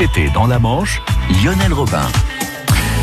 Cet 0.00 0.16
été, 0.16 0.30
dans 0.30 0.46
la 0.46 0.58
Manche, 0.58 1.02
Lionel 1.44 1.74
Robin. 1.74 2.06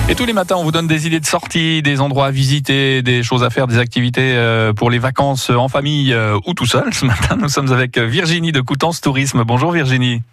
Et 0.09 0.15
tous 0.15 0.25
les 0.25 0.33
matins, 0.33 0.55
on 0.57 0.63
vous 0.63 0.71
donne 0.71 0.87
des 0.87 1.05
idées 1.05 1.19
de 1.19 1.27
sortie, 1.27 1.83
des 1.83 2.01
endroits 2.01 2.25
à 2.25 2.31
visiter, 2.31 3.03
des 3.03 3.21
choses 3.21 3.43
à 3.43 3.51
faire, 3.51 3.67
des 3.67 3.77
activités 3.77 4.33
euh, 4.35 4.73
pour 4.73 4.89
les 4.89 4.97
vacances 4.97 5.51
en 5.51 5.67
famille 5.67 6.11
euh, 6.11 6.39
ou 6.47 6.55
tout 6.55 6.65
seul. 6.65 6.91
Ce 6.95 7.05
matin, 7.05 7.37
nous 7.39 7.49
sommes 7.49 7.71
avec 7.71 7.99
Virginie 7.99 8.51
de 8.51 8.61
Coutances 8.61 8.99
Tourisme. 8.99 9.43
Bonjour 9.43 9.71
Virginie. 9.71 10.23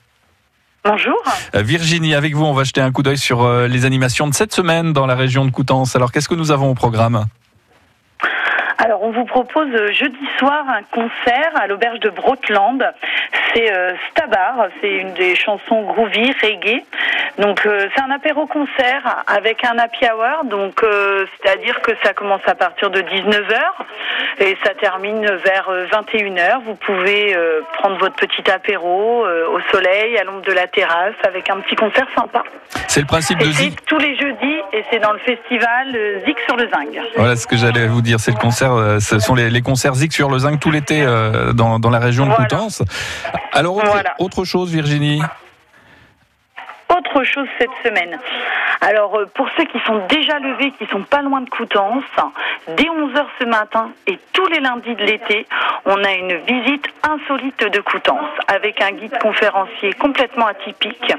Bonjour. 0.85 1.23
Euh, 1.55 1.61
Virginie, 1.61 2.15
avec 2.15 2.35
vous, 2.35 2.45
on 2.45 2.55
va 2.55 2.65
jeter 2.65 2.81
un 2.81 2.93
coup 2.93 3.03
d'œil 3.03 3.19
sur 3.19 3.47
les 3.47 3.85
animations 3.85 4.27
de 4.27 4.33
cette 4.33 4.55
semaine 4.55 4.95
dans 4.95 5.05
la 5.05 5.17
région 5.17 5.45
de 5.45 5.51
Coutances. 5.51 5.97
Alors, 5.97 6.13
qu'est-ce 6.13 6.31
que 6.31 6.35
nous 6.35 6.51
avons 6.51 6.71
au 6.71 6.75
programme? 6.75 7.27
Alors, 8.85 9.03
on 9.03 9.13
vous 9.13 9.25
propose 9.25 9.75
jeudi 9.93 10.29
soir 10.39 10.63
un 10.69 10.83
concert 10.83 11.53
à 11.55 11.67
l'auberge 11.67 12.01
de 12.01 12.11
Brotland. 12.11 12.85
C'est 13.55 13.73
Stabar, 14.11 14.69
c'est 14.83 14.91
une 14.91 15.15
des 15.15 15.35
chansons 15.35 15.85
groovy, 15.85 16.35
reggae. 16.43 16.85
Donc 17.39 17.67
euh, 17.67 17.89
c'est 17.95 18.03
un 18.03 18.11
apéro 18.11 18.47
concert 18.47 19.25
avec 19.27 19.65
un 19.65 19.77
happy 19.79 20.05
hour, 20.05 20.45
donc 20.45 20.83
euh, 20.83 21.27
c'est-à-dire 21.37 21.81
que 21.81 21.91
ça 22.05 22.13
commence 22.13 22.43
à 22.47 22.55
partir 22.55 22.91
de 22.91 23.01
19h 23.01 23.61
et 24.39 24.57
ça 24.65 24.73
termine 24.75 25.27
vers 25.45 25.69
21h. 25.93 26.39
Euh, 26.39 26.59
Vous 26.65 26.77
pouvez 26.77 27.37
prendre 27.79 27.99
votre 27.99 28.15
petit 28.15 28.49
apéro 28.51 29.25
au 29.25 29.61
soleil, 29.73 30.17
à 30.17 30.25
l'ombre 30.25 30.43
de 30.43 30.53
la 30.53 30.69
terrasse, 30.69 31.15
avec 31.27 31.51
un 31.51 31.59
petit 31.61 31.75
concert 31.75 32.07
sympa. 32.17 32.45
C'est 32.87 33.01
le 33.01 33.07
principe 33.07 33.39
de 33.39 33.47
Zig. 33.47 33.75
tous 33.87 33.99
les 33.99 34.17
jeudis 34.17 34.61
et 34.73 34.85
c'est 34.91 35.01
dans 35.01 35.13
le 35.13 35.19
festival 35.19 35.89
Zig 36.25 36.37
sur 36.47 36.57
le 36.57 36.69
Zing. 36.69 37.01
Voilà 37.17 37.35
ce 37.35 37.47
que 37.47 37.57
j'allais 37.57 37.89
vous 37.89 38.03
dire. 38.03 38.21
C'est 38.21 38.31
le 38.31 38.37
concert, 38.39 38.73
ce 39.01 39.19
sont 39.19 39.35
les, 39.35 39.63
concerts 39.63 39.95
Zig 39.95 40.13
sur 40.13 40.31
le 40.31 40.39
Zing 40.39 40.59
tout 40.59 40.71
l'été 40.71 41.05
dans, 41.55 41.81
dans, 41.81 41.91
la 41.91 41.99
région 41.99 42.27
de 42.27 42.35
Coutances. 42.35 42.83
Alors 43.53 43.83
autre 44.19 44.45
chose, 44.45 44.71
Virginie 44.73 45.21
autre 47.15 47.25
chose 47.25 47.47
cette 47.59 47.71
semaine. 47.85 48.19
Alors, 48.81 49.19
euh, 49.19 49.27
pour 49.35 49.49
ceux 49.57 49.65
qui 49.65 49.79
sont 49.87 50.03
déjà 50.09 50.39
levés, 50.39 50.73
qui 50.73 50.87
sont 50.87 51.03
pas 51.03 51.23
loin 51.23 51.41
de 51.41 51.49
Coutances, 51.49 52.03
dès 52.77 52.85
11h 52.85 53.27
ce 53.39 53.45
matin 53.45 53.91
et 54.07 54.19
tous 54.33 54.47
les 54.47 54.61
lundis 54.61 54.95
de 54.95 55.05
l'été, 55.05 55.47
on 55.87 56.03
a 56.03 56.13
une 56.13 56.37
visite 56.39 56.87
insolite 57.03 57.65
de 57.71 57.81
Coutances 57.81 58.37
avec 58.49 58.83
un 58.83 58.93
guide 58.93 59.17
conférencier 59.19 59.93
complètement 59.95 60.47
atypique. 60.47 61.13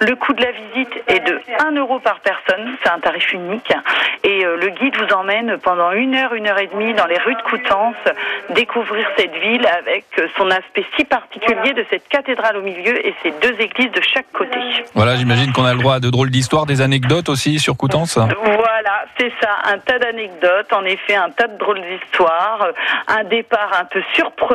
Le 0.00 0.14
coût 0.16 0.32
de 0.32 0.42
la 0.42 0.52
visite 0.52 1.02
est 1.08 1.20
de 1.20 1.40
1 1.66 1.72
euro 1.76 1.98
par 1.98 2.20
personne, 2.20 2.76
c'est 2.82 2.90
un 2.90 3.00
tarif 3.00 3.32
unique. 3.32 3.72
Et 4.24 4.44
euh, 4.44 4.56
le 4.56 4.68
guide 4.68 4.96
vous 4.96 5.14
emmène 5.14 5.58
pendant 5.58 5.92
une 5.92 6.14
heure, 6.14 6.34
une 6.34 6.46
heure 6.46 6.58
et 6.58 6.66
demie 6.66 6.94
dans 6.94 7.06
les 7.06 7.18
rues 7.18 7.34
de 7.34 7.42
Coutances, 7.42 7.94
découvrir 8.50 9.08
cette 9.16 9.34
ville 9.34 9.66
avec 9.66 10.04
son 10.36 10.50
aspect 10.50 10.84
si 10.96 11.04
particulier 11.04 11.72
de 11.72 11.84
cette 11.90 12.06
cathédrale 12.08 12.56
au 12.56 12.62
milieu 12.62 13.04
et 13.06 13.14
ses 13.22 13.32
deux 13.42 13.60
églises 13.60 13.92
de 13.92 14.02
chaque 14.02 14.30
côté. 14.32 14.58
Voilà, 14.94 15.16
j'imagine 15.38 15.52
qu'on 15.52 15.64
a 15.64 15.72
le 15.72 15.78
droit 15.78 15.94
à 15.94 16.00
de 16.00 16.10
drôles 16.10 16.30
d'histoires, 16.30 16.66
des 16.66 16.80
anecdotes 16.80 17.28
aussi 17.28 17.60
sur 17.60 17.76
Coutances. 17.76 18.16
Voilà, 18.16 19.04
c'est 19.16 19.30
ça, 19.40 19.50
un 19.72 19.78
tas 19.78 19.98
d'anecdotes, 19.98 20.72
en 20.72 20.84
effet, 20.84 21.14
un 21.14 21.30
tas 21.30 21.46
de 21.46 21.56
drôles 21.58 21.80
d'histoires, 21.80 22.68
un 23.06 23.22
départ 23.24 23.70
un 23.80 23.84
peu 23.84 24.02
surprenant. 24.14 24.48